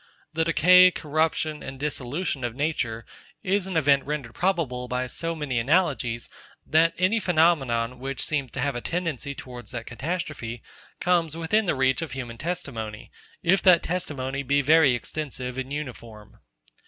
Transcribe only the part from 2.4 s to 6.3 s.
of nature, is an event rendered probable by so many analogies,